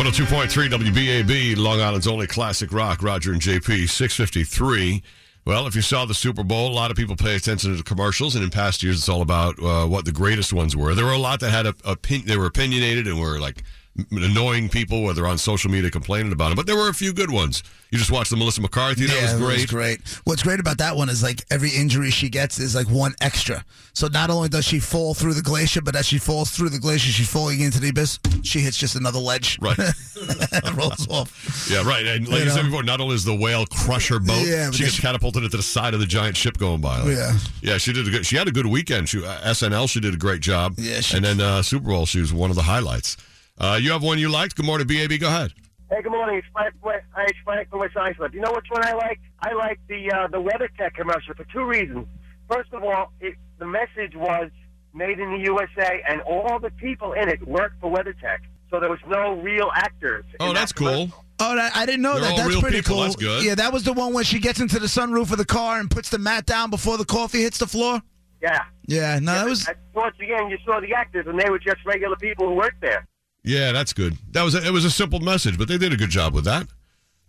[0.00, 5.02] 102.3 WBAB, Long Island's only classic rock, Roger and JP, 653.
[5.44, 7.82] Well, if you saw the Super Bowl, a lot of people pay attention to the
[7.82, 10.94] commercials, and in past years, it's all about uh, what the greatest ones were.
[10.94, 13.62] There were a lot that had a, a they were opinionated and were like
[14.12, 16.56] annoying people, whether on social media complaining about them.
[16.56, 17.62] But there were a few good ones.
[17.90, 19.06] You just watched the Melissa McCarthy.
[19.06, 19.56] That yeah, was great.
[19.62, 20.20] Was great.
[20.24, 23.64] What's great about that one is like every injury she gets is like one extra.
[23.92, 26.78] So not only does she fall through the glacier, but as she falls through the
[26.78, 28.20] glacier, she's falling into the abyss.
[28.44, 29.58] She hits just another ledge.
[29.60, 29.76] Right.
[30.74, 31.68] rolls off.
[31.70, 32.06] Yeah, right.
[32.06, 34.70] And like You you, said before, not only does the whale crush her boat, Yeah,
[34.70, 37.00] she gets she- catapulted into the side of the giant ship going by.
[37.00, 37.38] Like, Yeah.
[37.62, 37.78] yeah.
[37.78, 38.24] She did a good.
[38.26, 39.08] She had a good weekend.
[39.08, 39.88] She uh, SNL.
[39.90, 40.74] She did a great job.
[40.78, 42.06] Yeah, she- and then uh, Super Bowl.
[42.06, 43.16] She was one of the highlights.
[43.60, 44.56] Uh, you have one you liked.
[44.56, 45.20] Good morning, BAB.
[45.20, 45.52] Go ahead.
[45.90, 46.36] Hey, good morning.
[46.36, 48.32] It's Frank, Hi, it's Frank from West Islip.
[48.32, 49.20] You know which one I like?
[49.40, 52.06] I like the uh, the WeatherTech commercial for two reasons.
[52.50, 54.50] First of all, it, the message was
[54.94, 58.38] made in the USA, and all the people in it worked for WeatherTech.
[58.70, 60.24] So there was no real actors.
[60.30, 61.10] in Oh, that that's cool.
[61.40, 62.30] Oh, that, I didn't know They're that.
[62.32, 62.94] all That's real pretty people.
[62.96, 63.02] cool.
[63.04, 63.44] That's good.
[63.44, 65.90] Yeah, that was the one where she gets into the sunroof of the car and
[65.90, 68.00] puts the mat down before the coffee hits the floor.
[68.40, 68.62] Yeah.
[68.86, 69.68] Yeah, no, that was.
[69.94, 73.06] Once again, you saw the actors, and they were just regular people who worked there.
[73.42, 74.16] Yeah, that's good.
[74.32, 76.44] That was a, it was a simple message, but they did a good job with
[76.44, 76.66] that.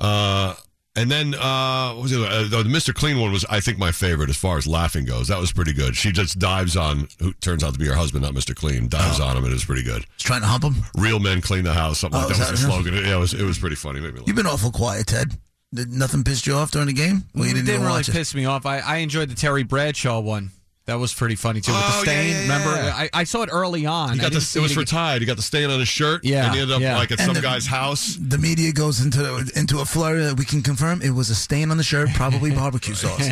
[0.00, 0.54] Uh,
[0.96, 2.20] and then uh, what was it?
[2.20, 2.92] Uh, the Mr.
[2.94, 5.28] Clean one was, I think, my favorite as far as laughing goes.
[5.28, 5.94] That was pretty good.
[5.96, 8.54] She just dives on who turns out to be her husband, not Mr.
[8.54, 8.88] Clean.
[8.88, 10.04] Dives on him, and it was pretty good.
[10.16, 10.74] She's Trying to hump him.
[10.96, 11.98] Real men clean the house.
[12.00, 12.94] Something Oh, like is that was the that slogan.
[12.94, 13.34] Yeah, it was.
[13.34, 14.00] It was pretty funny.
[14.00, 14.26] Made me laugh.
[14.26, 15.32] You've been awful quiet, Ted.
[15.74, 17.24] Did nothing pissed you off during the game?
[17.34, 18.12] Well, you it didn't, didn't really watch it.
[18.12, 18.64] piss me off.
[18.66, 20.50] I, I enjoyed the Terry Bradshaw one.
[20.88, 22.30] That was pretty funny too with Oh, the yeah, stain.
[22.30, 22.96] yeah, Remember, yeah.
[22.96, 24.14] I, I saw it early on.
[24.14, 24.84] He got the, see it was for.
[24.86, 25.20] Tide.
[25.20, 26.24] He got the stain on his shirt.
[26.24, 26.96] Yeah, and he ended up yeah.
[26.96, 28.16] like at And some the- guy's house.
[28.18, 30.24] The media goes into into a flurry.
[30.24, 33.22] that We can confirm it was a stain on the shirt, probably barbecue sauce.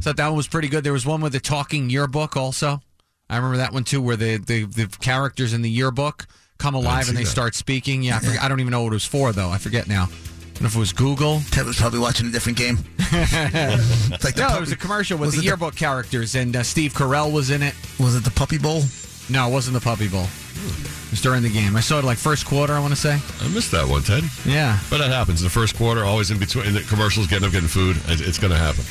[0.00, 0.82] so that one was pretty good.
[0.82, 2.82] There was one with the talking yearbook also.
[3.30, 6.26] I remember that one too, where the the, the characters in the yearbook
[6.58, 7.30] come alive and they that.
[7.30, 8.02] start speaking.
[8.02, 9.48] Yeah, I, forget, I don't even know what it was for though.
[9.50, 10.08] I forget now.
[10.54, 11.40] I don't know if it was Google.
[11.50, 12.78] Ted was probably watching a different game.
[12.98, 13.12] It's
[14.24, 16.34] like the No, puppy- it was a commercial with was the it the- yearbook characters,
[16.36, 17.74] and uh, Steve Carell was in it.
[17.98, 18.82] Was it the Puppy Bowl?
[19.28, 20.24] No, it wasn't the Puppy Bowl.
[20.54, 21.74] It was during the game.
[21.76, 22.72] I saw it like first quarter.
[22.72, 23.18] I want to say.
[23.40, 24.22] I missed that one, Ted.
[24.46, 24.78] Yeah.
[24.90, 27.68] But that happens the first quarter, always in between in the commercials, getting up getting
[27.68, 27.96] food.
[28.06, 28.84] It's going to happen.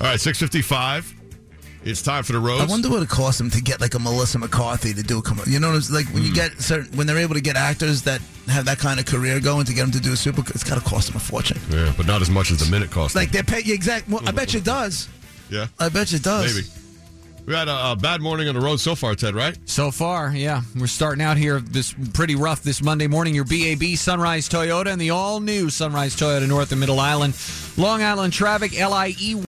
[0.00, 1.12] All right, six fifty five.
[1.84, 2.62] It's time for the roads.
[2.62, 5.22] I wonder what it costs them to get like a Melissa McCarthy to do a
[5.22, 5.52] commercial.
[5.52, 6.34] You know, it's like when you hmm.
[6.34, 9.64] get certain when they're able to get actors that have that kind of career going
[9.66, 10.40] to get them to do a super.
[10.40, 11.58] It's got to cost them a fortune.
[11.70, 13.14] yeah, but not as much as the minute cost.
[13.14, 14.08] Like they're paying exact.
[14.08, 15.08] Well, I bet you it does.
[15.50, 16.54] yeah, I bet you it does.
[16.54, 16.66] maybe.
[17.46, 19.34] We had a, a bad morning on the road so far, Ted.
[19.34, 19.56] Right?
[19.64, 20.60] So far, yeah.
[20.78, 23.34] We're starting out here this pretty rough this Monday morning.
[23.34, 27.34] Your BAB Sunrise Toyota and the all new Sunrise Toyota North and Middle Island.
[27.78, 29.47] Long Island traffic, E LIE.